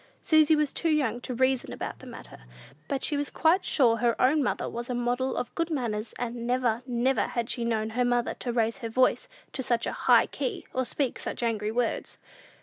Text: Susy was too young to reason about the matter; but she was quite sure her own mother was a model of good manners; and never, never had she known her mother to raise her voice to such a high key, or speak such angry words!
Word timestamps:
Susy 0.23 0.55
was 0.55 0.73
too 0.73 0.89
young 0.89 1.21
to 1.21 1.35
reason 1.35 1.71
about 1.71 1.99
the 1.99 2.07
matter; 2.07 2.45
but 2.87 3.03
she 3.03 3.15
was 3.15 3.29
quite 3.29 3.63
sure 3.63 3.97
her 3.97 4.19
own 4.19 4.41
mother 4.41 4.67
was 4.67 4.89
a 4.89 4.95
model 4.95 5.35
of 5.37 5.53
good 5.53 5.69
manners; 5.69 6.15
and 6.17 6.47
never, 6.47 6.81
never 6.87 7.27
had 7.27 7.51
she 7.51 7.63
known 7.63 7.91
her 7.91 8.03
mother 8.03 8.33
to 8.33 8.51
raise 8.51 8.77
her 8.77 8.89
voice 8.89 9.27
to 9.53 9.61
such 9.61 9.85
a 9.85 9.91
high 10.09 10.25
key, 10.25 10.65
or 10.73 10.85
speak 10.85 11.19
such 11.19 11.43
angry 11.43 11.71
words! 11.71 12.17